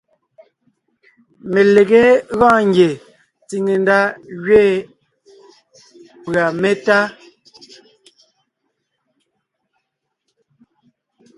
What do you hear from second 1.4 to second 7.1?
Melegé gɔɔn ngie tsìŋe ndá gẅiin pʉ̀a métá.